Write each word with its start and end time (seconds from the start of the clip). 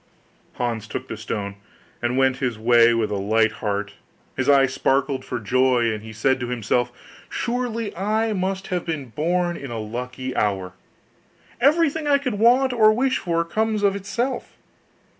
Hans 0.53 0.87
took 0.87 1.07
the 1.07 1.15
stone, 1.15 1.57
and 2.01 2.17
went 2.17 2.37
his 2.37 2.57
way 2.57 2.91
with 2.91 3.11
a 3.11 3.17
light 3.17 3.51
heart: 3.61 3.93
his 4.35 4.49
eyes 4.49 4.73
sparkled 4.73 5.23
for 5.23 5.39
joy, 5.39 5.93
and 5.93 6.01
he 6.01 6.11
said 6.11 6.39
to 6.39 6.47
himself, 6.47 6.91
'Surely 7.29 7.95
I 7.95 8.33
must 8.33 8.69
have 8.69 8.83
been 8.83 9.09
born 9.09 9.55
in 9.55 9.69
a 9.69 9.77
lucky 9.77 10.35
hour; 10.35 10.73
everything 11.59 12.07
I 12.07 12.17
could 12.17 12.39
want 12.39 12.73
or 12.73 12.91
wish 12.91 13.19
for 13.19 13.45
comes 13.45 13.83
of 13.83 13.95
itself. 13.95 14.57